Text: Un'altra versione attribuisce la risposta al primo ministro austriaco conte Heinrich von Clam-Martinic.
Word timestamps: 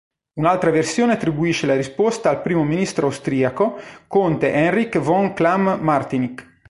Un'altra 0.39 0.71
versione 0.71 1.13
attribuisce 1.13 1.67
la 1.67 1.75
risposta 1.75 2.31
al 2.31 2.41
primo 2.41 2.63
ministro 2.63 3.05
austriaco 3.05 3.79
conte 4.07 4.51
Heinrich 4.51 4.97
von 4.97 5.33
Clam-Martinic. 5.33 6.49